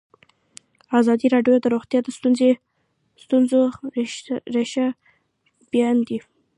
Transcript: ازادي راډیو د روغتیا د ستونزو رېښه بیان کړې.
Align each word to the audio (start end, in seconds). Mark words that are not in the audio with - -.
ازادي 0.99 1.27
راډیو 1.35 1.55
د 1.61 1.65
روغتیا 1.73 1.99
د 2.03 2.07
ستونزو 3.25 3.61
رېښه 4.55 4.87
بیان 5.71 5.97
کړې. 6.07 6.19